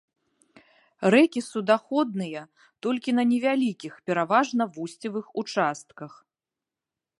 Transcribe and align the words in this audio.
Рэкі 1.15 1.43
суднаходныя 1.49 2.41
толькі 2.87 3.15
на 3.19 3.23
невялікіх, 3.33 3.93
пераважна 4.09 4.63
вусцевых 4.79 5.25
участках. 5.43 6.11